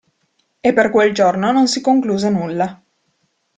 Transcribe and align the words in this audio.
E 0.61 0.73
per 0.73 0.89
quel 0.89 1.13
giorno 1.13 1.51
non 1.51 1.67
si 1.67 1.79
concluse 1.79 2.31
nulla. 2.31 2.83